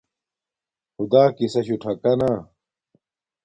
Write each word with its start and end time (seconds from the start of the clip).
خدݳ 0.95 1.23
کِسَشُݸ 1.37 1.75
ٹھَکݳ 1.81 2.13
نݳ. 2.19 2.31